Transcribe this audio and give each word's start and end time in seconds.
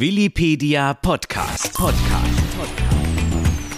Willipedia 0.00 0.94
Podcast. 0.94 1.74
Podcast. 1.74 2.26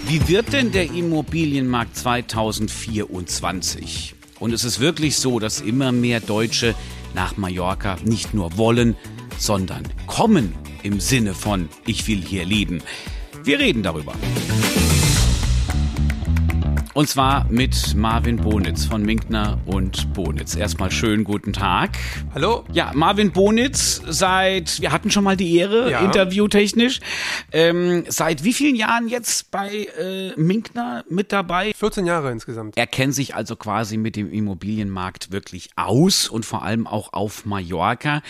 Wie 0.07 0.29
wird 0.29 0.53
denn 0.53 0.71
der 0.71 0.85
Immobilienmarkt 0.85 1.97
2024? 1.97 4.15
Und 4.39 4.53
es 4.53 4.63
ist 4.63 4.79
wirklich 4.79 5.17
so, 5.17 5.41
dass 5.41 5.61
immer 5.61 5.91
mehr 5.91 6.21
Deutsche 6.21 6.77
nach 7.13 7.37
Mallorca 7.37 7.97
nicht 8.05 8.35
nur 8.35 8.57
wollen, 8.57 8.95
sondern 9.37 9.83
kommen 10.07 10.55
im 10.85 11.01
Sinne 11.01 11.35
von 11.35 11.69
ich 11.87 12.07
will 12.07 12.23
hier 12.25 12.45
leben. 12.45 12.85
Wir 13.43 13.59
reden 13.59 13.83
darüber. 13.83 14.13
Und 16.95 17.09
zwar 17.09 17.47
mit 17.49 17.95
Marvin 17.97 18.37
Bonitz 18.37 18.85
von 18.85 19.03
Minkner 19.03 19.59
und 19.65 20.13
Bonitz. 20.13 20.55
Erstmal 20.55 20.91
schönen 20.91 21.25
guten 21.25 21.55
Tag. 21.55 21.97
Hallo. 22.35 22.67
Ja, 22.71 22.91
Marvin 22.95 23.33
Bonitz 23.33 24.03
seit, 24.07 24.79
wir 24.79 24.93
hatten 24.93 25.11
schon 25.11 25.25
mal 25.25 25.35
die 25.35 25.57
Ehre, 25.57 25.91
ja. 25.91 26.01
interviewtechnisch. 26.01 27.01
Ähm, 27.51 28.05
seit 28.09 28.45
wie 28.45 28.53
vielen 28.53 28.77
Jahren 28.77 29.09
jetzt 29.09 29.51
bei 29.51 29.89
äh, 29.99 30.39
Minkner 30.39 31.03
mit 31.09 31.33
dabei? 31.33 31.73
14 31.75 32.05
Jahre 32.05 32.31
insgesamt. 32.31 32.77
Er 32.77 32.87
kennt 32.87 33.15
sich 33.15 33.35
also 33.35 33.57
quasi 33.57 33.97
mit 33.97 34.15
dem 34.15 34.31
Immobilienmarkt 34.31 35.33
wirklich 35.33 35.71
aus 35.77 36.29
und 36.29 36.45
vor 36.45 36.63
allem 36.63 36.87
auch 36.87 37.15
auf 37.15 37.47
Mallorca. 37.47 38.21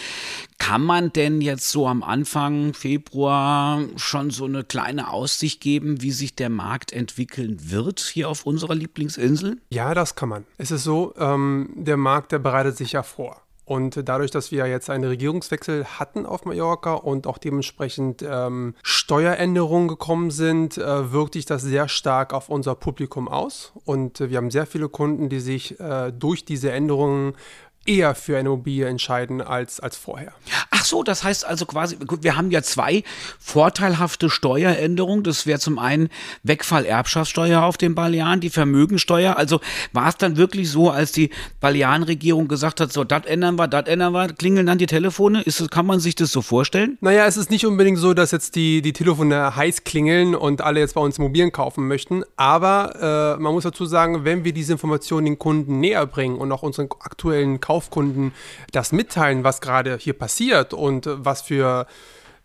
Kann 0.58 0.82
man 0.82 1.12
denn 1.12 1.40
jetzt 1.40 1.68
so 1.70 1.88
am 1.88 2.04
Anfang 2.04 2.72
Februar 2.72 3.82
schon 3.96 4.30
so 4.30 4.44
eine 4.44 4.62
kleine 4.62 5.10
Aussicht 5.10 5.60
geben, 5.60 6.02
wie 6.02 6.12
sich 6.12 6.36
der 6.36 6.50
Markt 6.50 6.92
entwickeln 6.92 7.58
wird 7.72 7.98
hier 7.98 8.28
auf 8.28 8.46
unserer 8.52 8.74
Lieblingsinsel? 8.74 9.58
Ja, 9.70 9.94
das 9.94 10.14
kann 10.14 10.28
man. 10.28 10.44
Es 10.58 10.70
ist 10.70 10.84
so, 10.84 11.14
ähm, 11.18 11.70
der 11.74 11.96
Markt, 11.96 12.32
der 12.32 12.38
bereitet 12.38 12.76
sich 12.76 12.92
ja 12.92 13.02
vor. 13.02 13.42
Und 13.64 14.06
dadurch, 14.06 14.30
dass 14.30 14.50
wir 14.50 14.66
jetzt 14.66 14.90
einen 14.90 15.04
Regierungswechsel 15.04 15.84
hatten 15.84 16.26
auf 16.26 16.44
Mallorca 16.44 16.94
und 16.94 17.26
auch 17.26 17.38
dementsprechend 17.38 18.22
ähm, 18.22 18.74
Steueränderungen 18.82 19.88
gekommen 19.88 20.30
sind, 20.30 20.76
äh, 20.76 21.12
wirkt 21.12 21.34
sich 21.34 21.46
das 21.46 21.62
sehr 21.62 21.88
stark 21.88 22.34
auf 22.34 22.48
unser 22.48 22.74
Publikum 22.74 23.28
aus. 23.28 23.72
Und 23.84 24.20
äh, 24.20 24.30
wir 24.30 24.38
haben 24.38 24.50
sehr 24.50 24.66
viele 24.66 24.88
Kunden, 24.88 25.28
die 25.28 25.40
sich 25.40 25.78
äh, 25.80 26.12
durch 26.12 26.44
diese 26.44 26.72
Änderungen 26.72 27.34
eher 27.86 28.14
für 28.14 28.36
eine 28.36 28.48
Immobilie 28.48 28.86
entscheiden 28.86 29.40
als, 29.40 29.80
als 29.80 29.96
vorher. 29.96 30.32
Ach 30.70 30.81
so, 30.92 31.02
das 31.02 31.24
heißt 31.24 31.44
also 31.44 31.66
quasi, 31.66 31.96
gut, 31.96 32.22
wir 32.22 32.36
haben 32.36 32.50
ja 32.50 32.62
zwei 32.62 33.02
vorteilhafte 33.38 34.30
Steueränderungen. 34.30 35.24
Das 35.24 35.46
wäre 35.46 35.58
zum 35.58 35.78
einen 35.78 36.08
Wegfall 36.42 36.84
Erbschaftssteuer 36.84 37.62
auf 37.62 37.76
den 37.76 37.94
Balearen, 37.94 38.40
die 38.40 38.50
Vermögensteuer. 38.50 39.36
Also 39.36 39.60
war 39.92 40.08
es 40.08 40.16
dann 40.16 40.36
wirklich 40.36 40.70
so, 40.70 40.90
als 40.90 41.12
die 41.12 41.30
Balearenregierung 41.60 42.48
gesagt 42.48 42.80
hat, 42.80 42.92
so, 42.92 43.04
das 43.04 43.26
ändern 43.26 43.56
wir, 43.58 43.68
das 43.68 43.86
ändern 43.86 44.12
wir, 44.12 44.28
klingeln 44.32 44.66
dann 44.66 44.78
die 44.78 44.86
Telefone? 44.86 45.42
Ist 45.42 45.70
kann 45.70 45.86
man 45.86 46.00
sich 46.00 46.14
das 46.14 46.32
so 46.32 46.42
vorstellen? 46.42 46.98
Naja, 47.00 47.26
es 47.26 47.36
ist 47.36 47.50
nicht 47.50 47.66
unbedingt 47.66 47.98
so, 47.98 48.14
dass 48.14 48.30
jetzt 48.30 48.56
die, 48.56 48.82
die 48.82 48.92
Telefone 48.92 49.56
heiß 49.56 49.84
klingeln 49.84 50.34
und 50.34 50.60
alle 50.60 50.80
jetzt 50.80 50.94
bei 50.94 51.00
uns 51.00 51.18
Immobilien 51.18 51.52
kaufen 51.52 51.88
möchten. 51.88 52.24
Aber 52.36 53.36
äh, 53.38 53.40
man 53.40 53.52
muss 53.52 53.64
dazu 53.64 53.86
sagen, 53.86 54.24
wenn 54.24 54.44
wir 54.44 54.52
diese 54.52 54.72
Informationen 54.72 55.26
den 55.26 55.38
Kunden 55.38 55.80
näher 55.80 56.06
bringen 56.06 56.36
und 56.36 56.50
auch 56.52 56.62
unseren 56.62 56.88
aktuellen 57.00 57.60
Kauf 57.60 57.72
Kaufkunden 57.72 58.32
das 58.72 58.92
mitteilen, 58.92 59.44
was 59.44 59.60
gerade 59.60 59.96
hier 59.98 60.12
passiert 60.12 60.74
und 60.82 61.08
was 61.08 61.42
für 61.42 61.86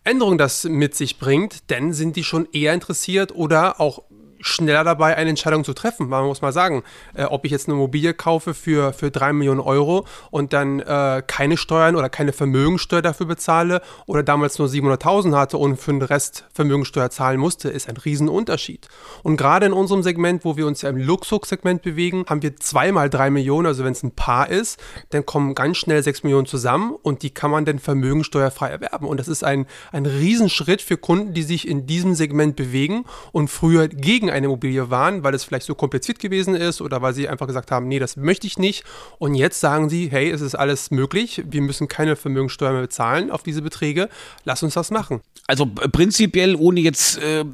Änderungen 0.04 0.38
das 0.38 0.64
mit 0.64 0.94
sich 0.94 1.18
bringt, 1.18 1.70
dann 1.70 1.92
sind 1.92 2.16
die 2.16 2.24
schon 2.24 2.48
eher 2.52 2.72
interessiert 2.72 3.34
oder 3.34 3.80
auch 3.80 4.02
schneller 4.40 4.84
dabei, 4.84 5.16
eine 5.16 5.30
Entscheidung 5.30 5.64
zu 5.64 5.74
treffen. 5.74 6.08
Man 6.08 6.24
muss 6.24 6.42
mal 6.42 6.52
sagen, 6.52 6.82
äh, 7.14 7.24
ob 7.24 7.44
ich 7.44 7.50
jetzt 7.50 7.68
eine 7.68 7.76
Immobilie 7.76 8.14
kaufe 8.14 8.54
für, 8.54 8.92
für 8.92 9.10
3 9.10 9.32
Millionen 9.32 9.60
Euro 9.60 10.06
und 10.30 10.52
dann 10.52 10.80
äh, 10.80 11.22
keine 11.26 11.56
Steuern 11.56 11.96
oder 11.96 12.08
keine 12.08 12.32
Vermögensteuer 12.32 13.02
dafür 13.02 13.26
bezahle 13.26 13.82
oder 14.06 14.22
damals 14.22 14.58
nur 14.58 14.68
700.000 14.68 15.36
hatte 15.36 15.58
und 15.58 15.76
für 15.76 15.92
den 15.92 16.02
Rest 16.02 16.44
Vermögensteuer 16.52 17.10
zahlen 17.10 17.40
musste, 17.40 17.68
ist 17.68 17.88
ein 17.88 17.96
Riesenunterschied. 17.96 18.88
Und 19.22 19.36
gerade 19.36 19.66
in 19.66 19.72
unserem 19.72 20.02
Segment, 20.02 20.44
wo 20.44 20.56
wir 20.56 20.66
uns 20.66 20.82
ja 20.82 20.90
im 20.90 20.96
Luxussegment 20.96 21.82
bewegen, 21.82 22.24
haben 22.28 22.42
wir 22.42 22.56
zweimal 22.56 23.10
3 23.10 23.30
Millionen, 23.30 23.66
also 23.66 23.84
wenn 23.84 23.92
es 23.92 24.02
ein 24.02 24.12
Paar 24.12 24.48
ist, 24.48 24.78
dann 25.10 25.26
kommen 25.26 25.54
ganz 25.54 25.76
schnell 25.76 26.02
6 26.02 26.22
Millionen 26.22 26.46
zusammen 26.46 26.94
und 27.02 27.22
die 27.22 27.30
kann 27.30 27.50
man 27.50 27.64
dann 27.64 27.78
vermögensteuerfrei 27.78 28.68
erwerben. 28.68 29.06
Und 29.06 29.18
das 29.18 29.28
ist 29.28 29.44
ein, 29.44 29.66
ein 29.92 30.06
Riesenschritt 30.06 30.82
für 30.82 30.96
Kunden, 30.96 31.34
die 31.34 31.42
sich 31.42 31.66
in 31.66 31.86
diesem 31.86 32.14
Segment 32.14 32.56
bewegen 32.56 33.04
und 33.32 33.48
früher 33.48 33.88
gegen 33.88 34.27
gegen 34.28 34.36
eine 34.36 34.46
Immobilie 34.46 34.90
waren, 34.90 35.24
weil 35.24 35.34
es 35.34 35.44
vielleicht 35.44 35.66
so 35.66 35.74
kompliziert 35.74 36.18
gewesen 36.18 36.54
ist 36.54 36.80
oder 36.80 37.02
weil 37.02 37.14
sie 37.14 37.28
einfach 37.28 37.46
gesagt 37.46 37.70
haben, 37.70 37.88
nee, 37.88 37.98
das 37.98 38.16
möchte 38.16 38.46
ich 38.46 38.58
nicht. 38.58 38.84
Und 39.18 39.34
jetzt 39.34 39.60
sagen 39.60 39.88
sie, 39.88 40.10
hey, 40.10 40.30
es 40.30 40.40
ist 40.40 40.54
alles 40.54 40.90
möglich, 40.90 41.42
wir 41.48 41.62
müssen 41.62 41.88
keine 41.88 42.16
Vermögensteuer 42.16 42.72
mehr 42.72 42.82
bezahlen 42.82 43.30
auf 43.30 43.42
diese 43.42 43.62
Beträge, 43.62 44.08
lass 44.44 44.62
uns 44.62 44.74
das 44.74 44.90
machen. 44.90 45.20
Also 45.46 45.66
prinzipiell, 45.66 46.56
ohne 46.56 46.80
jetzt 46.80 47.18
äh, 47.22 47.44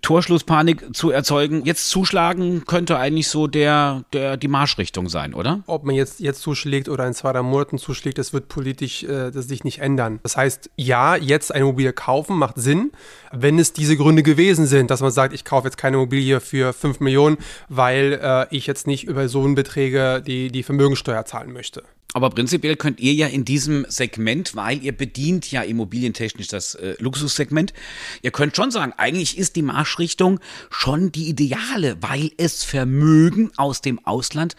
Torschlusspanik 0.00 0.94
zu 0.96 1.10
erzeugen, 1.10 1.64
jetzt 1.64 1.90
zuschlagen 1.90 2.64
könnte 2.66 2.96
eigentlich 2.96 3.28
so 3.28 3.46
der, 3.46 4.04
der 4.12 4.36
die 4.36 4.48
Marschrichtung 4.48 5.08
sein, 5.08 5.34
oder? 5.34 5.62
Ob 5.66 5.84
man 5.84 5.94
jetzt, 5.94 6.20
jetzt 6.20 6.40
zuschlägt 6.40 6.88
oder 6.88 7.06
in 7.06 7.12
zwei, 7.12 7.32
drei 7.32 7.42
Monaten 7.42 7.78
zuschlägt, 7.78 8.18
das 8.18 8.32
wird 8.32 8.48
politisch 8.48 9.04
äh, 9.04 9.30
das 9.30 9.46
sich 9.46 9.64
nicht 9.64 9.80
ändern. 9.80 10.20
Das 10.22 10.36
heißt, 10.36 10.70
ja, 10.76 11.16
jetzt 11.16 11.52
eine 11.52 11.64
Immobilie 11.64 11.92
kaufen 11.92 12.38
macht 12.38 12.56
Sinn, 12.56 12.92
wenn 13.30 13.58
es 13.58 13.72
diese 13.72 13.96
Gründe 13.96 14.22
gewesen 14.22 14.66
sind, 14.66 14.90
dass 14.90 15.00
man 15.00 15.10
sagt, 15.10 15.34
ich 15.34 15.44
kaufe 15.44 15.66
jetzt 15.66 15.76
keine 15.76 15.96
Immobilie 15.96 16.13
Immobilie 16.14 16.40
für 16.40 16.72
5 16.72 17.00
Millionen, 17.00 17.38
weil 17.68 18.20
äh, 18.22 18.46
ich 18.56 18.66
jetzt 18.66 18.86
nicht 18.86 19.04
über 19.04 19.28
so 19.28 19.42
einen 19.42 19.54
Beträge 19.54 20.22
die, 20.24 20.50
die 20.50 20.62
Vermögensteuer 20.62 21.24
zahlen 21.24 21.52
möchte. 21.52 21.82
Aber 22.12 22.30
prinzipiell 22.30 22.76
könnt 22.76 23.00
ihr 23.00 23.12
ja 23.12 23.26
in 23.26 23.44
diesem 23.44 23.84
Segment, 23.88 24.54
weil 24.54 24.80
ihr 24.84 24.96
bedient 24.96 25.50
ja 25.50 25.62
immobilientechnisch 25.62 26.46
das 26.46 26.76
äh, 26.76 26.94
Luxussegment, 27.00 27.74
ihr 28.22 28.30
könnt 28.30 28.54
schon 28.54 28.70
sagen, 28.70 28.92
eigentlich 28.96 29.36
ist 29.36 29.56
die 29.56 29.62
Marschrichtung 29.62 30.38
schon 30.70 31.10
die 31.10 31.28
ideale, 31.28 31.96
weil 32.00 32.30
es 32.36 32.62
Vermögen 32.62 33.50
aus 33.56 33.80
dem 33.80 33.98
Ausland 34.06 34.54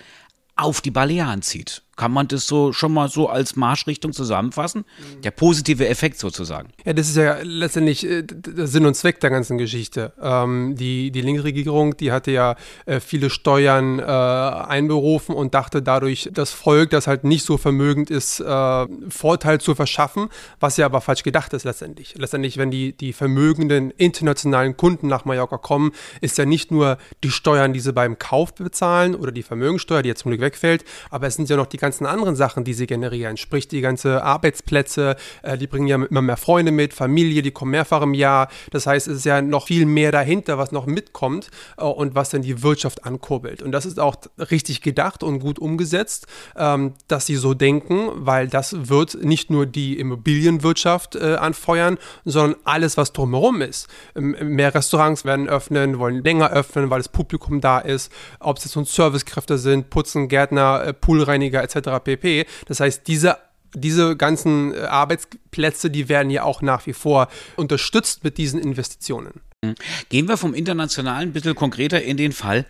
auf 0.57 0.81
die 0.81 0.91
Balearen 0.91 1.41
zieht. 1.41 1.83
Kann 1.95 2.11
man 2.11 2.27
das 2.27 2.45
so 2.45 2.73
schon 2.73 2.93
mal 2.93 3.07
so 3.09 3.29
als 3.29 3.55
Marschrichtung 3.55 4.11
zusammenfassen? 4.11 4.83
Der 5.23 5.31
positive 5.31 5.87
Effekt 5.87 6.19
sozusagen. 6.19 6.69
Ja, 6.85 6.93
das 6.93 7.07
ist 7.07 7.15
ja 7.15 7.37
letztendlich 7.41 8.05
äh, 8.05 8.23
der 8.23 8.67
Sinn 8.67 8.85
und 8.85 8.95
Zweck 8.95 9.19
der 9.21 9.29
ganzen 9.29 9.57
Geschichte. 9.57 10.11
Ähm, 10.21 10.75
die, 10.75 11.11
die 11.11 11.21
Linksregierung, 11.21 11.95
die 11.95 12.11
hatte 12.11 12.31
ja 12.31 12.55
äh, 12.85 12.99
viele 12.99 13.29
Steuern 13.29 13.99
äh, 13.99 14.03
einberufen 14.03 15.35
und 15.35 15.53
dachte 15.53 15.81
dadurch, 15.81 16.29
das 16.33 16.51
Volk, 16.51 16.89
das 16.89 17.07
halt 17.07 17.23
nicht 17.23 17.45
so 17.45 17.57
vermögend 17.57 18.09
ist, 18.09 18.41
äh, 18.41 18.85
Vorteil 19.09 19.61
zu 19.61 19.73
verschaffen, 19.73 20.29
was 20.59 20.77
ja 20.77 20.85
aber 20.85 20.99
falsch 21.01 21.23
gedacht 21.23 21.53
ist 21.53 21.63
letztendlich. 21.63 22.15
Letztendlich, 22.17 22.57
wenn 22.57 22.71
die, 22.71 22.91
die 22.95 23.13
vermögenden 23.13 23.91
internationalen 23.91 24.75
Kunden 24.75 25.07
nach 25.07 25.25
Mallorca 25.25 25.57
kommen, 25.57 25.91
ist 26.19 26.37
ja 26.37 26.45
nicht 26.45 26.71
nur 26.71 26.97
die 27.23 27.31
Steuern, 27.31 27.71
die 27.71 27.79
sie 27.79 27.93
beim 27.93 28.19
Kauf 28.19 28.53
bezahlen 28.53 29.15
oder 29.15 29.31
die 29.31 29.43
Vermögensteuer, 29.43 30.01
die 30.01 30.09
jetzt 30.09 30.21
zum 30.21 30.31
Glück 30.31 30.41
wegfällt, 30.41 30.83
aber 31.09 31.27
es 31.27 31.35
sind 31.35 31.49
ja 31.49 31.55
noch 31.55 31.67
die 31.67 31.77
ganzen 31.85 32.07
anderen 32.07 32.35
Sachen, 32.35 32.63
die 32.63 32.73
sie 32.73 32.87
generieren. 32.87 33.37
Sprich, 33.37 33.67
die 33.67 33.79
ganze 33.79 34.23
Arbeitsplätze, 34.23 35.17
äh, 35.43 35.55
die 35.55 35.67
bringen 35.67 35.85
ja 35.85 36.03
immer 36.03 36.23
mehr 36.23 36.35
Freunde 36.35 36.71
mit, 36.71 36.95
Familie, 36.95 37.43
die 37.43 37.51
kommen 37.51 37.71
mehrfach 37.71 38.01
im 38.01 38.15
Jahr. 38.15 38.47
Das 38.71 38.87
heißt, 38.87 39.07
es 39.07 39.17
ist 39.17 39.25
ja 39.25 39.39
noch 39.43 39.67
viel 39.67 39.85
mehr 39.85 40.11
dahinter, 40.11 40.57
was 40.57 40.71
noch 40.71 40.87
mitkommt 40.87 41.51
äh, 41.77 41.83
und 41.83 42.15
was 42.15 42.31
dann 42.31 42.41
die 42.41 42.63
Wirtschaft 42.63 43.05
ankurbelt. 43.05 43.61
Und 43.61 43.71
das 43.71 43.85
ist 43.85 43.99
auch 43.99 44.15
richtig 44.39 44.81
gedacht 44.81 45.21
und 45.21 45.39
gut 45.39 45.59
umgesetzt, 45.59 46.25
ähm, 46.57 46.95
dass 47.07 47.27
sie 47.27 47.35
so 47.35 47.53
denken, 47.53 48.09
weil 48.15 48.47
das 48.47 48.89
wird 48.89 49.23
nicht 49.23 49.51
nur 49.51 49.67
die 49.67 49.99
Immobilienwirtschaft 49.99 51.15
äh, 51.15 51.35
anfeuern, 51.35 51.99
sondern 52.23 52.59
alles, 52.63 52.97
was 52.97 53.13
drumherum 53.13 53.61
ist. 53.61 53.87
Ähm, 54.15 54.35
mehr 54.41 54.73
Restaurants 54.73 55.23
werden 55.23 55.47
öffnen, 55.47 55.99
wollen 55.99 56.23
länger 56.23 56.49
öffnen, 56.49 56.89
weil 56.89 56.99
das 56.99 57.09
Publikum 57.09 57.61
da 57.61 57.77
ist. 57.77 58.11
Ob 58.39 58.57
es 58.57 58.63
jetzt 58.63 58.75
nun 58.75 58.85
Servicekräfte 58.85 59.59
sind, 59.59 59.91
Putzen, 59.91 60.29
Gärtner, 60.29 60.83
äh, 60.83 60.93
Poolreiniger 60.93 61.61
etc 61.61 61.74
etc. 61.75 62.03
pp. 62.03 62.45
Das 62.67 62.79
heißt, 62.79 63.07
diese 63.07 63.37
diese 63.77 64.15
ganzen 64.15 64.73
äh, 64.73 64.79
Arbeitsplätze, 64.79 65.89
die 65.89 66.07
werden 66.07 66.29
ja 66.29 66.43
auch 66.43 66.61
nach 66.61 66.87
wie 66.87 66.93
vor 66.93 67.27
unterstützt 67.57 68.23
mit 68.23 68.37
diesen 68.37 68.59
Investitionen. 68.59 69.41
Mhm. 69.61 69.75
Gehen 70.09 70.27
wir 70.27 70.37
vom 70.37 70.53
internationalen 70.53 71.29
ein 71.29 71.33
bisschen 71.33 71.55
konkreter 71.55 72.01
in 72.01 72.17
den 72.17 72.31
Fall 72.31 72.65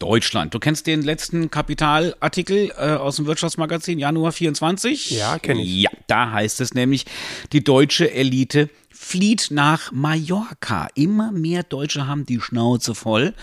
Deutschland. 0.00 0.52
Du 0.54 0.58
kennst 0.58 0.86
den 0.86 1.02
letzten 1.02 1.50
Kapitalartikel 1.50 2.72
äh, 2.76 2.94
aus 2.94 3.16
dem 3.16 3.26
Wirtschaftsmagazin 3.26 3.98
Januar 3.98 4.32
24? 4.32 5.12
Ja, 5.12 5.38
kenne 5.38 5.62
ich. 5.62 5.82
Ja, 5.82 5.90
da 6.08 6.32
heißt 6.32 6.60
es 6.60 6.74
nämlich, 6.74 7.06
die 7.52 7.62
deutsche 7.62 8.10
Elite 8.10 8.70
flieht 8.94 9.48
nach 9.50 9.92
Mallorca. 9.92 10.88
Immer 10.94 11.32
mehr 11.32 11.62
Deutsche 11.62 12.06
haben 12.06 12.24
die 12.24 12.40
Schnauze 12.40 12.94
voll 12.94 13.34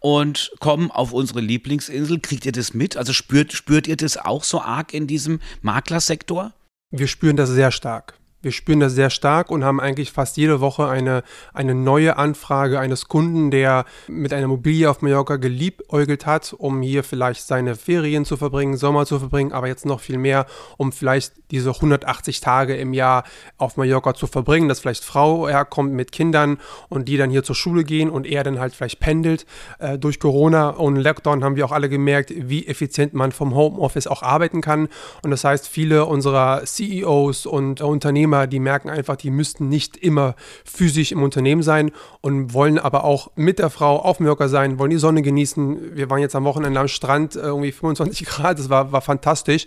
und 0.00 0.52
kommen 0.60 0.90
auf 0.90 1.12
unsere 1.12 1.40
Lieblingsinsel. 1.40 2.20
Kriegt 2.20 2.44
ihr 2.44 2.52
das 2.52 2.74
mit? 2.74 2.96
Also 2.96 3.12
spürt, 3.12 3.52
spürt 3.52 3.86
ihr 3.86 3.96
das 3.96 4.16
auch 4.16 4.44
so 4.44 4.60
arg 4.60 4.92
in 4.92 5.06
diesem 5.06 5.40
Maklersektor? 5.62 6.52
Wir 6.90 7.06
spüren 7.06 7.36
das 7.36 7.50
sehr 7.50 7.70
stark. 7.70 8.18
Wir 8.46 8.52
spüren 8.52 8.78
das 8.78 8.92
sehr 8.92 9.10
stark 9.10 9.50
und 9.50 9.64
haben 9.64 9.80
eigentlich 9.80 10.12
fast 10.12 10.36
jede 10.36 10.60
Woche 10.60 10.86
eine, 10.86 11.24
eine 11.52 11.74
neue 11.74 12.16
Anfrage 12.16 12.78
eines 12.78 13.08
Kunden, 13.08 13.50
der 13.50 13.84
mit 14.06 14.32
einer 14.32 14.44
Immobilie 14.44 14.88
auf 14.88 15.02
Mallorca 15.02 15.34
geliebäugelt 15.34 16.26
hat, 16.26 16.54
um 16.56 16.80
hier 16.80 17.02
vielleicht 17.02 17.44
seine 17.44 17.74
Ferien 17.74 18.24
zu 18.24 18.36
verbringen, 18.36 18.76
Sommer 18.76 19.04
zu 19.04 19.18
verbringen, 19.18 19.50
aber 19.50 19.66
jetzt 19.66 19.84
noch 19.84 19.98
viel 19.98 20.16
mehr, 20.16 20.46
um 20.76 20.92
vielleicht 20.92 21.32
diese 21.50 21.70
180 21.70 22.40
Tage 22.40 22.76
im 22.76 22.92
Jahr 22.92 23.24
auf 23.58 23.76
Mallorca 23.76 24.14
zu 24.14 24.26
verbringen, 24.26 24.68
dass 24.68 24.80
vielleicht 24.80 25.04
Frau 25.04 25.48
herkommt 25.48 25.92
mit 25.92 26.12
Kindern 26.12 26.58
und 26.88 27.08
die 27.08 27.16
dann 27.16 27.30
hier 27.30 27.42
zur 27.42 27.56
Schule 27.56 27.84
gehen 27.84 28.10
und 28.10 28.26
er 28.26 28.44
dann 28.44 28.58
halt 28.58 28.74
vielleicht 28.74 29.00
pendelt. 29.00 29.46
Äh, 29.78 29.98
durch 29.98 30.20
Corona 30.20 30.70
und 30.70 30.96
Lockdown 30.96 31.44
haben 31.44 31.56
wir 31.56 31.64
auch 31.64 31.72
alle 31.72 31.88
gemerkt, 31.88 32.32
wie 32.36 32.66
effizient 32.66 33.14
man 33.14 33.32
vom 33.32 33.54
Homeoffice 33.54 34.06
auch 34.06 34.22
arbeiten 34.22 34.60
kann. 34.60 34.88
Und 35.22 35.30
das 35.30 35.44
heißt, 35.44 35.68
viele 35.68 36.06
unserer 36.06 36.64
CEOs 36.64 37.46
und 37.46 37.80
Unternehmer, 37.80 38.35
die 38.44 38.60
merken 38.60 38.90
einfach, 38.90 39.16
die 39.16 39.30
müssten 39.30 39.68
nicht 39.68 39.96
immer 39.96 40.34
physisch 40.64 41.12
im 41.12 41.22
Unternehmen 41.22 41.62
sein 41.62 41.92
und 42.20 42.52
wollen 42.52 42.78
aber 42.78 43.04
auch 43.04 43.30
mit 43.36 43.58
der 43.58 43.70
Frau 43.70 43.98
auf 43.98 44.20
Mallorca 44.20 44.48
sein, 44.48 44.78
wollen 44.78 44.90
die 44.90 44.98
Sonne 44.98 45.22
genießen. 45.22 45.96
Wir 45.96 46.10
waren 46.10 46.20
jetzt 46.20 46.36
am 46.36 46.44
Wochenende 46.44 46.78
am 46.78 46.88
Strand, 46.88 47.36
äh, 47.36 47.40
irgendwie 47.40 47.72
25 47.72 48.26
Grad, 48.26 48.58
das 48.58 48.68
war, 48.68 48.92
war 48.92 49.00
fantastisch. 49.00 49.66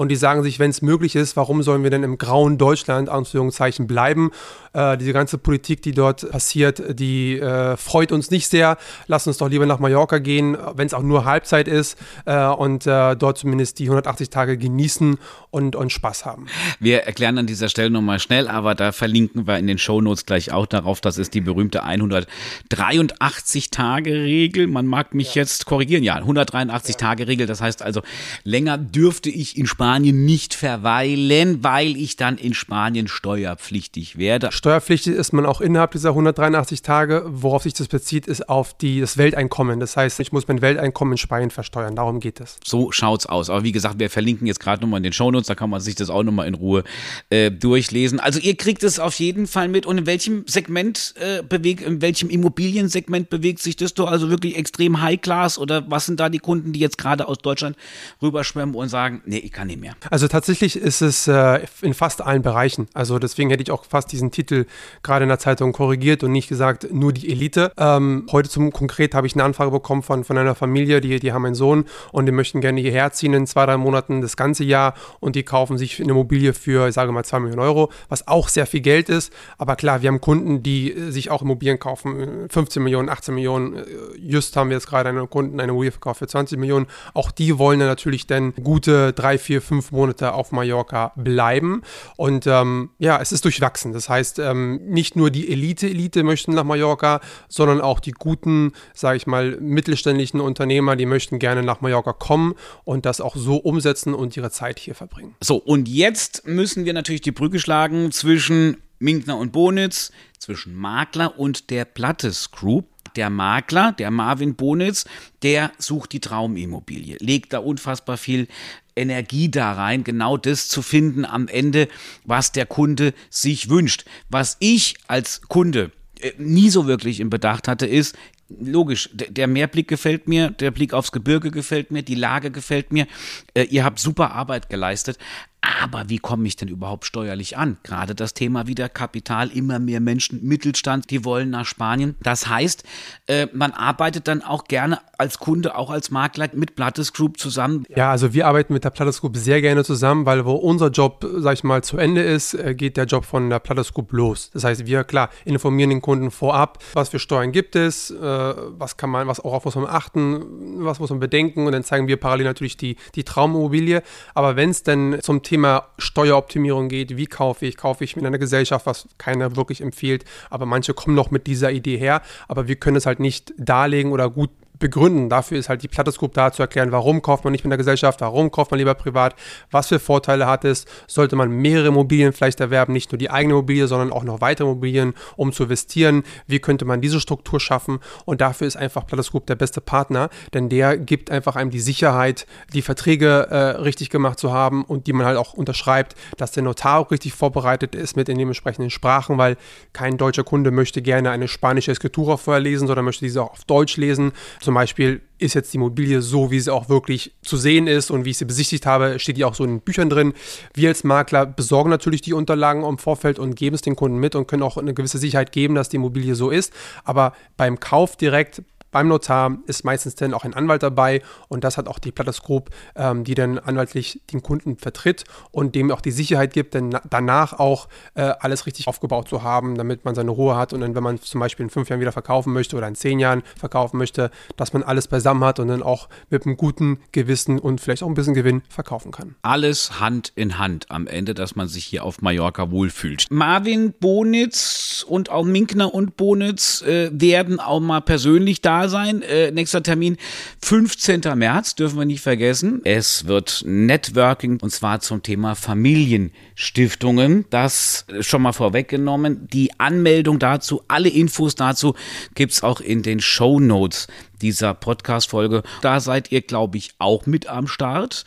Und 0.00 0.08
die 0.08 0.16
sagen 0.16 0.42
sich, 0.42 0.58
wenn 0.58 0.70
es 0.70 0.80
möglich 0.80 1.14
ist, 1.14 1.36
warum 1.36 1.62
sollen 1.62 1.82
wir 1.82 1.90
denn 1.90 2.04
im 2.04 2.16
grauen 2.16 2.56
Deutschland, 2.56 3.10
Anführungszeichen, 3.10 3.86
bleiben? 3.86 4.30
Äh, 4.72 4.96
diese 4.96 5.12
ganze 5.12 5.36
Politik, 5.36 5.82
die 5.82 5.92
dort 5.92 6.30
passiert, 6.30 6.98
die 6.98 7.38
äh, 7.38 7.76
freut 7.76 8.10
uns 8.10 8.30
nicht 8.30 8.48
sehr. 8.48 8.78
Lass 9.08 9.26
uns 9.26 9.36
doch 9.36 9.50
lieber 9.50 9.66
nach 9.66 9.78
Mallorca 9.78 10.16
gehen, 10.16 10.56
wenn 10.74 10.86
es 10.86 10.94
auch 10.94 11.02
nur 11.02 11.26
Halbzeit 11.26 11.68
ist 11.68 11.98
äh, 12.24 12.46
und 12.46 12.86
äh, 12.86 13.14
dort 13.14 13.36
zumindest 13.36 13.78
die 13.78 13.84
180 13.84 14.30
Tage 14.30 14.56
genießen 14.56 15.18
und, 15.50 15.76
und 15.76 15.92
Spaß 15.92 16.24
haben. 16.24 16.46
Wir 16.78 17.02
erklären 17.02 17.36
an 17.36 17.46
dieser 17.46 17.68
Stelle 17.68 17.90
nochmal 18.00 18.18
schnell, 18.18 18.48
aber 18.48 18.74
da 18.74 18.90
verlinken 18.92 19.46
wir 19.46 19.58
in 19.58 19.66
den 19.66 19.76
Shownotes 19.78 20.26
gleich 20.26 20.52
auch 20.52 20.66
darauf. 20.66 21.00
Das 21.00 21.16
ist 21.18 21.32
die 21.34 21.40
berühmte 21.40 21.84
183-Tage-Regel. 21.84 24.66
Man 24.66 24.86
mag 24.86 25.14
mich 25.14 25.34
ja. 25.34 25.42
jetzt 25.42 25.66
korrigieren. 25.66 26.02
Ja, 26.02 26.18
183-Tage-Regel. 26.18 27.46
Das 27.46 27.60
heißt 27.60 27.82
also, 27.82 28.00
länger 28.44 28.78
dürfte 28.78 29.28
ich 29.30 29.56
in 29.56 29.66
Spanien 29.66 30.24
nicht 30.24 30.54
verweilen, 30.54 31.62
weil 31.62 31.96
ich 31.96 32.16
dann 32.16 32.38
in 32.38 32.54
Spanien 32.54 33.06
steuerpflichtig 33.08 34.16
werde. 34.18 34.50
Steuerpflichtig 34.50 35.14
ist 35.14 35.32
man 35.32 35.46
auch 35.46 35.60
innerhalb 35.60 35.92
dieser 35.92 36.08
183 36.10 36.82
Tage. 36.82 37.22
Worauf 37.26 37.62
sich 37.64 37.74
das 37.74 37.88
bezieht, 37.88 38.26
ist 38.26 38.48
auf 38.48 38.76
die, 38.76 39.00
das 39.00 39.18
Welteinkommen. 39.18 39.80
Das 39.80 39.96
heißt, 39.96 40.20
ich 40.20 40.32
muss 40.32 40.48
mein 40.48 40.62
Welteinkommen 40.62 41.12
in 41.12 41.18
Spanien 41.18 41.50
versteuern. 41.50 41.94
Darum 41.94 42.20
geht 42.20 42.40
es. 42.40 42.56
So 42.64 42.90
schaut's 42.92 43.26
aus. 43.26 43.50
Aber 43.50 43.62
wie 43.62 43.72
gesagt, 43.72 43.98
wir 43.98 44.08
verlinken 44.10 44.46
jetzt 44.46 44.60
gerade 44.60 44.82
nochmal 44.82 44.98
in 44.98 45.04
den 45.04 45.12
Shownotes, 45.12 45.46
da 45.46 45.54
kann 45.54 45.70
man 45.70 45.80
sich 45.80 45.94
das 45.94 46.10
auch 46.10 46.22
nochmal 46.22 46.48
in 46.48 46.54
Ruhe 46.54 46.84
äh, 47.28 47.50
durchlesen. 47.90 48.20
Also 48.20 48.40
ihr 48.40 48.56
kriegt 48.56 48.82
es 48.82 48.98
auf 48.98 49.14
jeden 49.14 49.46
Fall 49.46 49.68
mit. 49.68 49.86
Und 49.86 49.98
in 49.98 50.06
welchem 50.06 50.44
Segment 50.46 51.14
äh, 51.18 51.42
bewegt, 51.42 51.82
in 51.82 52.00
welchem 52.00 52.30
Immobiliensegment 52.30 53.30
bewegt 53.30 53.60
sich 53.60 53.76
das? 53.76 53.90
Also 54.00 54.30
wirklich 54.30 54.56
extrem 54.56 55.02
High 55.02 55.20
Class 55.20 55.58
oder 55.58 55.84
was 55.90 56.06
sind 56.06 56.20
da 56.20 56.28
die 56.28 56.38
Kunden, 56.38 56.72
die 56.72 56.80
jetzt 56.80 56.96
gerade 56.96 57.28
aus 57.28 57.38
Deutschland 57.38 57.76
rüberschwemmen 58.22 58.74
und 58.74 58.88
sagen, 58.88 59.20
nee, 59.26 59.38
ich 59.38 59.52
kann 59.52 59.66
nicht 59.66 59.80
mehr? 59.80 59.94
Also 60.10 60.26
tatsächlich 60.28 60.76
ist 60.76 61.02
es 61.02 61.28
äh, 61.28 61.60
in 61.82 61.92
fast 61.92 62.22
allen 62.22 62.42
Bereichen. 62.42 62.88
Also 62.94 63.18
deswegen 63.18 63.50
hätte 63.50 63.62
ich 63.62 63.70
auch 63.70 63.84
fast 63.84 64.12
diesen 64.12 64.30
Titel 64.30 64.64
gerade 65.02 65.24
in 65.24 65.28
der 65.28 65.38
Zeitung 65.38 65.72
korrigiert 65.72 66.22
und 66.22 66.32
nicht 66.32 66.48
gesagt, 66.48 66.92
nur 66.92 67.12
die 67.12 67.30
Elite. 67.30 67.72
Ähm, 67.76 68.26
heute 68.32 68.48
zum 68.48 68.72
konkret 68.72 69.14
habe 69.14 69.26
ich 69.26 69.34
eine 69.34 69.44
Anfrage 69.44 69.70
bekommen 69.70 70.02
von, 70.02 70.24
von 70.24 70.38
einer 70.38 70.54
Familie, 70.54 71.00
die, 71.00 71.18
die 71.20 71.32
haben 71.32 71.44
einen 71.44 71.54
Sohn 71.54 71.84
und 72.12 72.26
die 72.26 72.32
möchten 72.32 72.60
gerne 72.60 72.80
hierher 72.80 73.12
ziehen 73.12 73.34
in 73.34 73.46
zwei, 73.46 73.66
drei 73.66 73.76
Monaten 73.76 74.20
das 74.22 74.36
ganze 74.36 74.64
Jahr 74.64 74.94
und 75.20 75.36
die 75.36 75.42
kaufen 75.42 75.76
sich 75.76 76.00
eine 76.00 76.10
Immobilie 76.10 76.54
für, 76.54 76.88
ich 76.88 76.94
sage 76.94 77.12
mal, 77.12 77.24
zwei 77.24 77.40
Millionen 77.40 77.60
Euro, 77.60 77.79
was 78.08 78.28
auch 78.28 78.48
sehr 78.48 78.66
viel 78.66 78.80
Geld 78.80 79.08
ist. 79.08 79.32
Aber 79.58 79.76
klar, 79.76 80.02
wir 80.02 80.08
haben 80.08 80.20
Kunden, 80.20 80.62
die 80.62 80.92
äh, 80.92 81.10
sich 81.10 81.30
auch 81.30 81.42
Immobilien 81.42 81.78
kaufen, 81.78 82.48
15 82.50 82.82
Millionen, 82.82 83.08
18 83.08 83.34
Millionen. 83.34 83.76
Äh, 83.76 83.84
just 84.18 84.56
haben 84.56 84.70
wir 84.70 84.76
jetzt 84.76 84.86
gerade 84.86 85.08
einen 85.08 85.30
Kunden 85.30 85.58
eine 85.60 85.70
Immobilie 85.70 85.92
verkauft 85.92 86.18
für 86.18 86.26
20 86.26 86.58
Millionen. 86.58 86.86
Auch 87.14 87.30
die 87.30 87.58
wollen 87.58 87.78
natürlich 87.78 88.26
dann 88.26 88.52
gute 88.54 89.12
drei, 89.12 89.38
vier, 89.38 89.62
fünf 89.62 89.92
Monate 89.92 90.34
auf 90.34 90.52
Mallorca 90.52 91.12
bleiben. 91.16 91.82
Und 92.16 92.46
ähm, 92.46 92.90
ja, 92.98 93.20
es 93.20 93.32
ist 93.32 93.44
durchwachsen. 93.44 93.92
Das 93.92 94.08
heißt, 94.08 94.38
ähm, 94.38 94.80
nicht 94.86 95.16
nur 95.16 95.30
die 95.30 95.50
Elite-Elite 95.50 96.22
möchten 96.22 96.54
nach 96.54 96.64
Mallorca, 96.64 97.20
sondern 97.48 97.80
auch 97.80 98.00
die 98.00 98.12
guten, 98.12 98.72
sage 98.94 99.16
ich 99.16 99.26
mal, 99.26 99.56
mittelständischen 99.60 100.40
Unternehmer, 100.40 100.96
die 100.96 101.06
möchten 101.06 101.38
gerne 101.38 101.62
nach 101.62 101.80
Mallorca 101.80 102.12
kommen 102.12 102.54
und 102.84 103.06
das 103.06 103.20
auch 103.20 103.36
so 103.36 103.56
umsetzen 103.56 104.14
und 104.14 104.36
ihre 104.36 104.50
Zeit 104.50 104.78
hier 104.78 104.94
verbringen. 104.94 105.34
So, 105.40 105.56
und 105.56 105.88
jetzt 105.88 106.46
müssen 106.46 106.84
wir 106.84 106.92
natürlich 106.92 107.20
die 107.20 107.32
Brücke 107.32 107.58
schlagen 107.58 107.69
zwischen 108.10 108.78
Minkner 108.98 109.38
und 109.38 109.52
Bonitz, 109.52 110.10
zwischen 110.38 110.74
Makler 110.74 111.38
und 111.38 111.70
der 111.70 111.84
Plattes 111.84 112.50
Group. 112.50 112.88
Der 113.14 113.30
Makler, 113.30 113.92
der 113.92 114.10
Marvin 114.10 114.56
Bonitz, 114.56 115.04
der 115.42 115.70
sucht 115.78 116.12
die 116.12 116.20
Traumimmobilie, 116.20 117.16
legt 117.20 117.52
da 117.52 117.58
unfassbar 117.58 118.16
viel 118.16 118.48
Energie 118.96 119.50
da 119.50 119.72
rein, 119.72 120.04
genau 120.04 120.36
das 120.36 120.68
zu 120.68 120.82
finden 120.82 121.24
am 121.24 121.46
Ende, 121.46 121.88
was 122.24 122.52
der 122.52 122.66
Kunde 122.66 123.14
sich 123.28 123.68
wünscht. 123.68 124.04
Was 124.30 124.56
ich 124.58 124.96
als 125.06 125.42
Kunde 125.42 125.92
äh, 126.20 126.32
nie 126.38 126.70
so 126.70 126.86
wirklich 126.86 127.20
im 127.20 127.30
Bedacht 127.30 127.68
hatte, 127.68 127.86
ist, 127.86 128.16
logisch, 128.58 129.10
der 129.12 129.46
Meerblick 129.46 129.88
gefällt 129.88 130.28
mir, 130.28 130.50
der 130.50 130.70
Blick 130.70 130.92
aufs 130.92 131.12
Gebirge 131.12 131.50
gefällt 131.50 131.90
mir, 131.90 132.02
die 132.02 132.14
Lage 132.14 132.50
gefällt 132.50 132.92
mir. 132.92 133.06
Äh, 133.54 133.64
ihr 133.64 133.84
habt 133.84 133.98
super 133.98 134.32
Arbeit 134.32 134.68
geleistet, 134.68 135.18
aber 135.62 136.08
wie 136.08 136.18
komme 136.18 136.46
ich 136.46 136.56
denn 136.56 136.68
überhaupt 136.68 137.04
steuerlich 137.04 137.56
an? 137.56 137.76
Gerade 137.82 138.14
das 138.14 138.34
Thema 138.34 138.66
wieder 138.66 138.88
Kapital, 138.88 139.50
immer 139.50 139.78
mehr 139.78 140.00
Menschen, 140.00 140.42
Mittelstand, 140.42 141.10
die 141.10 141.24
wollen 141.24 141.50
nach 141.50 141.66
Spanien. 141.66 142.16
Das 142.22 142.48
heißt, 142.48 142.84
äh, 143.26 143.46
man 143.52 143.72
arbeitet 143.72 144.26
dann 144.26 144.42
auch 144.42 144.64
gerne 144.64 144.98
als 145.18 145.38
Kunde, 145.38 145.76
auch 145.76 145.90
als 145.90 146.10
Makler 146.10 146.48
mit 146.54 146.76
Plattes 146.76 147.12
Group 147.12 147.38
zusammen. 147.38 147.84
Ja, 147.94 148.10
also 148.10 148.32
wir 148.32 148.46
arbeiten 148.46 148.72
mit 148.72 148.84
der 148.84 148.90
Plattes 148.90 149.20
Group 149.20 149.36
sehr 149.36 149.60
gerne 149.60 149.84
zusammen, 149.84 150.24
weil 150.24 150.46
wo 150.46 150.52
unser 150.52 150.88
Job, 150.88 151.26
sag 151.36 151.54
ich 151.54 151.64
mal, 151.64 151.84
zu 151.84 151.98
Ende 151.98 152.22
ist, 152.22 152.54
äh, 152.54 152.74
geht 152.74 152.96
der 152.96 153.04
Job 153.04 153.26
von 153.26 153.50
der 153.50 153.58
Plattes 153.58 153.92
Group 153.92 154.12
los. 154.12 154.50
Das 154.54 154.64
heißt, 154.64 154.86
wir, 154.86 155.04
klar, 155.04 155.28
informieren 155.44 155.90
den 155.90 156.00
Kunden 156.00 156.30
vorab, 156.30 156.82
was 156.94 157.10
für 157.10 157.18
Steuern 157.18 157.52
gibt 157.52 157.76
es, 157.76 158.10
äh, 158.10 158.16
was 158.18 158.96
kann 158.96 159.10
man, 159.10 159.26
was 159.26 159.40
auch 159.40 159.52
auf 159.52 159.64
muss 159.66 159.74
man 159.74 159.86
achten, 159.86 160.84
was 160.84 161.00
muss 161.00 161.10
man 161.10 161.20
bedenken 161.20 161.66
und 161.66 161.72
dann 161.72 161.84
zeigen 161.84 162.08
wir 162.08 162.16
parallel 162.16 162.46
natürlich 162.46 162.78
die, 162.78 162.96
die 163.14 163.24
Traumimmobilie. 163.24 164.02
Aber 164.34 164.56
wenn 164.56 164.70
es 164.70 164.82
denn 164.82 165.18
zum 165.20 165.42
Thema 165.42 165.49
Steueroptimierung 165.98 166.88
geht, 166.88 167.16
wie 167.16 167.26
kaufe 167.26 167.66
ich, 167.66 167.76
kaufe 167.76 168.04
ich 168.04 168.16
mit 168.16 168.24
einer 168.24 168.38
Gesellschaft, 168.38 168.86
was 168.86 169.08
keiner 169.18 169.56
wirklich 169.56 169.80
empfiehlt, 169.80 170.24
aber 170.50 170.66
manche 170.66 170.94
kommen 170.94 171.14
noch 171.14 171.30
mit 171.30 171.46
dieser 171.46 171.70
Idee 171.70 171.96
her, 171.96 172.22
aber 172.48 172.68
wir 172.68 172.76
können 172.76 172.96
es 172.96 173.06
halt 173.06 173.20
nicht 173.20 173.52
darlegen 173.56 174.12
oder 174.12 174.30
gut 174.30 174.50
begründen. 174.80 175.28
Dafür 175.28 175.58
ist 175.58 175.68
halt 175.68 175.82
die 175.82 175.88
Plattes 175.88 176.18
Group 176.18 176.34
da 176.34 176.52
zu 176.52 176.62
erklären, 176.62 176.90
warum 176.90 177.22
kauft 177.22 177.44
man 177.44 177.52
nicht 177.52 177.64
mit 177.64 177.70
der 177.70 177.78
Gesellschaft, 177.78 178.20
warum 178.20 178.50
kauft 178.50 178.72
man 178.72 178.78
lieber 178.78 178.94
privat, 178.94 179.36
was 179.70 179.86
für 179.86 180.00
Vorteile 180.00 180.46
hat 180.46 180.64
es, 180.64 180.86
sollte 181.06 181.36
man 181.36 181.50
mehrere 181.50 181.88
Immobilien 181.88 182.32
vielleicht 182.32 182.60
erwerben, 182.60 182.92
nicht 182.92 183.12
nur 183.12 183.18
die 183.18 183.30
eigene 183.30 183.54
Immobilie, 183.54 183.86
sondern 183.86 184.12
auch 184.12 184.24
noch 184.24 184.40
weitere 184.40 184.66
Immobilien, 184.66 185.14
um 185.36 185.52
zu 185.52 185.64
investieren, 185.64 186.24
wie 186.46 186.58
könnte 186.58 186.84
man 186.84 187.00
diese 187.00 187.20
Struktur 187.20 187.60
schaffen 187.60 188.00
und 188.24 188.40
dafür 188.40 188.66
ist 188.66 188.76
einfach 188.76 189.06
Plattes 189.06 189.30
Group 189.30 189.46
der 189.46 189.54
beste 189.54 189.80
Partner, 189.80 190.30
denn 190.54 190.68
der 190.68 190.98
gibt 190.98 191.30
einfach 191.30 191.56
einem 191.56 191.70
die 191.70 191.80
Sicherheit, 191.80 192.46
die 192.72 192.82
Verträge 192.82 193.46
äh, 193.50 193.56
richtig 193.80 194.10
gemacht 194.10 194.38
zu 194.38 194.52
haben 194.52 194.84
und 194.84 195.06
die 195.06 195.12
man 195.12 195.26
halt 195.26 195.36
auch 195.36 195.52
unterschreibt, 195.52 196.16
dass 196.36 196.52
der 196.52 196.62
Notar 196.62 196.98
auch 196.98 197.10
richtig 197.10 197.34
vorbereitet 197.34 197.94
ist 197.94 198.16
mit 198.16 198.28
den 198.28 198.38
dementsprechenden 198.38 198.90
Sprachen, 198.90 199.38
weil 199.38 199.56
kein 199.92 200.16
deutscher 200.16 200.44
Kunde 200.44 200.70
möchte 200.70 201.02
gerne 201.02 201.30
eine 201.30 201.48
spanische 201.48 201.92
Escritura 201.92 202.36
vorher 202.36 202.60
lesen, 202.60 202.86
sondern 202.86 203.04
möchte 203.04 203.24
diese 203.24 203.42
auch 203.42 203.52
auf 203.52 203.64
Deutsch 203.64 203.96
lesen. 203.96 204.32
Zum 204.60 204.69
zum 204.70 204.76
Beispiel 204.76 205.20
ist 205.38 205.54
jetzt 205.54 205.72
die 205.72 205.78
Immobilie 205.78 206.22
so, 206.22 206.52
wie 206.52 206.60
sie 206.60 206.72
auch 206.72 206.88
wirklich 206.88 207.34
zu 207.42 207.56
sehen 207.56 207.88
ist 207.88 208.12
und 208.12 208.24
wie 208.24 208.30
ich 208.30 208.38
sie 208.38 208.44
besichtigt 208.44 208.86
habe, 208.86 209.18
steht 209.18 209.36
die 209.36 209.44
auch 209.44 209.56
so 209.56 209.64
in 209.64 209.70
den 209.70 209.80
Büchern 209.80 210.08
drin. 210.08 210.32
Wir 210.74 210.90
als 210.90 211.02
Makler 211.02 211.44
besorgen 211.44 211.90
natürlich 211.90 212.20
die 212.20 212.34
Unterlagen 212.34 212.84
im 212.84 212.96
Vorfeld 212.96 213.40
und 213.40 213.56
geben 213.56 213.74
es 213.74 213.82
den 213.82 213.96
Kunden 213.96 214.18
mit 214.18 214.36
und 214.36 214.46
können 214.46 214.62
auch 214.62 214.76
eine 214.76 214.94
gewisse 214.94 215.18
Sicherheit 215.18 215.50
geben, 215.50 215.74
dass 215.74 215.88
die 215.88 215.96
Immobilie 215.96 216.36
so 216.36 216.50
ist. 216.50 216.72
Aber 217.02 217.32
beim 217.56 217.80
Kauf 217.80 218.16
direkt 218.16 218.62
beim 218.90 219.08
Notar 219.08 219.58
ist 219.66 219.84
meistens 219.84 220.14
dann 220.14 220.34
auch 220.34 220.44
ein 220.44 220.54
Anwalt 220.54 220.82
dabei 220.82 221.22
und 221.48 221.64
das 221.64 221.78
hat 221.78 221.88
auch 221.88 221.98
die 221.98 222.12
Platters 222.12 222.42
Group, 222.42 222.70
ähm, 222.96 223.24
die 223.24 223.34
dann 223.34 223.58
anwaltlich 223.58 224.20
den 224.32 224.42
Kunden 224.42 224.76
vertritt 224.76 225.24
und 225.50 225.74
dem 225.74 225.90
auch 225.90 226.00
die 226.00 226.10
Sicherheit 226.10 226.52
gibt, 226.52 226.74
dann 226.74 226.90
danach 227.08 227.58
auch 227.58 227.88
äh, 228.14 228.22
alles 228.22 228.66
richtig 228.66 228.88
aufgebaut 228.88 229.28
zu 229.28 229.42
haben, 229.42 229.76
damit 229.76 230.04
man 230.04 230.14
seine 230.14 230.30
Ruhe 230.30 230.56
hat 230.56 230.72
und 230.72 230.80
dann, 230.80 230.94
wenn 230.94 231.02
man 231.02 231.20
zum 231.20 231.40
Beispiel 231.40 231.64
in 231.64 231.70
fünf 231.70 231.88
Jahren 231.88 232.00
wieder 232.00 232.12
verkaufen 232.12 232.52
möchte 232.52 232.76
oder 232.76 232.88
in 232.88 232.94
zehn 232.94 233.18
Jahren 233.18 233.42
verkaufen 233.56 233.98
möchte, 233.98 234.30
dass 234.56 234.72
man 234.72 234.82
alles 234.82 235.08
beisammen 235.08 235.44
hat 235.44 235.58
und 235.58 235.68
dann 235.68 235.82
auch 235.82 236.08
mit 236.28 236.46
einem 236.46 236.56
guten 236.56 236.98
Gewissen 237.12 237.58
und 237.58 237.80
vielleicht 237.80 238.02
auch 238.02 238.08
ein 238.08 238.14
bisschen 238.14 238.34
Gewinn 238.34 238.62
verkaufen 238.68 239.12
kann. 239.12 239.36
Alles 239.42 240.00
Hand 240.00 240.32
in 240.34 240.58
Hand 240.58 240.90
am 240.90 241.06
Ende, 241.06 241.34
dass 241.34 241.56
man 241.56 241.68
sich 241.68 241.84
hier 241.84 242.04
auf 242.04 242.22
Mallorca 242.22 242.70
wohlfühlt. 242.70 243.26
Marvin 243.30 243.92
Bonitz 243.92 245.04
und 245.08 245.30
auch 245.30 245.44
Minkner 245.44 245.94
und 245.94 246.16
Bonitz 246.16 246.82
äh, 246.82 247.10
werden 247.12 247.60
auch 247.60 247.80
mal 247.80 248.00
persönlich 248.00 248.60
da 248.60 248.79
da 248.80 248.88
sein. 248.88 249.22
Äh, 249.22 249.50
nächster 249.50 249.82
Termin 249.82 250.16
15. 250.62 251.20
März, 251.34 251.74
dürfen 251.74 251.98
wir 251.98 252.04
nicht 252.04 252.22
vergessen. 252.22 252.80
Es 252.84 253.26
wird 253.26 253.62
Networking 253.66 254.58
und 254.60 254.70
zwar 254.70 255.00
zum 255.00 255.22
Thema 255.22 255.54
Familienstiftungen. 255.54 257.44
Das 257.50 258.06
schon 258.20 258.42
mal 258.42 258.52
vorweggenommen. 258.52 259.48
Die 259.52 259.78
Anmeldung 259.78 260.38
dazu, 260.38 260.82
alle 260.88 261.08
Infos 261.08 261.54
dazu 261.54 261.94
gibt's 262.34 262.62
auch 262.62 262.80
in 262.80 263.02
den 263.02 263.20
Show 263.20 263.60
Notes 263.60 264.06
dieser 264.40 264.72
Podcast-Folge. 264.74 265.62
Da 265.82 266.00
seid 266.00 266.32
ihr, 266.32 266.40
glaube 266.40 266.78
ich, 266.78 266.94
auch 266.98 267.26
mit 267.26 267.46
am 267.48 267.66
Start. 267.66 268.24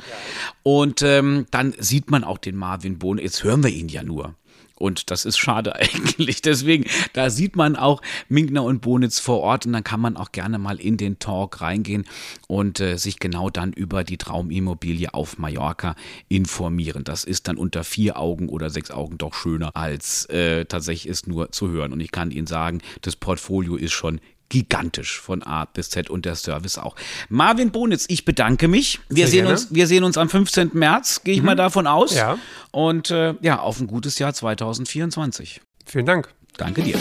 Und 0.62 1.02
ähm, 1.02 1.48
dann 1.50 1.74
sieht 1.80 2.12
man 2.12 2.24
auch 2.24 2.38
den 2.38 2.56
Marvin 2.56 3.00
Bohn. 3.00 3.18
Jetzt 3.18 3.44
hören 3.44 3.64
wir 3.64 3.72
ihn 3.72 3.90
ja 3.90 4.04
nur. 4.04 4.36
Und 4.84 5.12
das 5.12 5.24
ist 5.24 5.38
schade 5.38 5.76
eigentlich. 5.78 6.42
Deswegen, 6.42 6.84
da 7.14 7.30
sieht 7.30 7.56
man 7.56 7.78
auch 7.78 8.02
Minkner 8.28 8.64
und 8.66 8.82
Bonitz 8.82 9.20
vor 9.20 9.40
Ort 9.40 9.66
und 9.66 9.72
dann 9.72 9.86
kann 9.86 10.02
man 10.02 10.18
auch 10.18 10.34
gerne 10.34 10.60
mal 10.60 10.78
in 10.78 10.98
den 10.98 11.20
Talk 11.20 11.62
reingehen 11.62 12.04
und 12.50 12.82
äh, 12.82 12.98
sich 12.98 13.20
genau 13.20 13.50
dann 13.50 13.72
über 13.72 14.04
die 14.04 14.18
Traumimmobilie 14.18 15.14
auf 15.14 15.38
Mallorca 15.38 15.96
informieren. 16.28 17.06
Das 17.06 17.24
ist 17.24 17.48
dann 17.48 17.56
unter 17.56 17.86
vier 17.86 18.20
Augen 18.20 18.50
oder 18.50 18.70
sechs 18.70 18.92
Augen 18.92 19.18
doch 19.18 19.34
schöner, 19.34 19.74
als 19.74 20.26
äh, 20.26 20.66
tatsächlich 20.66 21.10
es 21.10 21.28
nur 21.28 21.54
zu 21.54 21.70
hören. 21.70 21.94
Und 21.94 22.02
ich 22.02 22.12
kann 22.12 22.32
Ihnen 22.32 22.48
sagen, 22.48 22.82
das 23.02 23.16
Portfolio 23.16 23.78
ist 23.78 23.94
schon 23.94 24.20
gigantisch 24.50 25.20
von 25.20 25.44
A 25.44 25.66
bis 25.66 25.90
Z 25.90 26.10
und 26.10 26.26
der 26.26 26.36
Service 26.36 26.78
auch. 26.78 26.96
Marvin 27.30 27.72
Bonitz, 27.72 28.06
ich 28.08 28.26
bedanke 28.26 28.68
mich. 28.68 29.00
Wir, 29.10 29.28
sehen 29.28 29.48
uns, 29.48 29.74
wir 29.74 29.88
sehen 29.88 30.04
uns 30.04 30.18
am 30.18 30.30
15. 30.30 30.72
März, 30.74 31.24
gehe 31.24 31.34
ich 31.34 31.40
mhm. 31.40 31.48
mal 31.48 31.56
davon 31.56 31.88
aus. 31.88 32.16
Ja. 32.16 32.38
Und 32.72 33.12
äh, 33.12 33.36
ja, 33.42 33.60
auf 33.60 33.80
ein 33.80 33.88
gutes 33.88 34.20
Jahr 34.20 34.34
2024. 34.34 35.62
Vielen 35.86 36.06
Dank. 36.06 36.30
Danke 36.58 36.84
dir. 36.84 37.00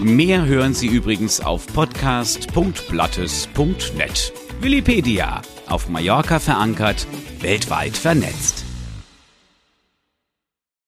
Mehr 0.00 0.46
hören 0.46 0.74
Sie 0.74 0.86
übrigens 0.86 1.40
auf 1.40 1.66
podcast.blattes.net. 1.66 4.32
Willipedia, 4.60 5.42
auf 5.66 5.88
Mallorca 5.88 6.38
verankert, 6.38 7.08
weltweit 7.40 7.96
vernetzt. 7.96 8.65